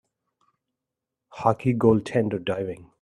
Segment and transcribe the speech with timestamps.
[1.29, 2.89] Hockey goaltender diving